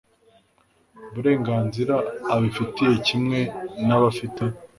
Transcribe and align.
burenganzira 1.13 1.95
abifitiye 2.33 2.93
kimwe 3.07 3.39
n 3.87 3.89
abafite 3.97 4.43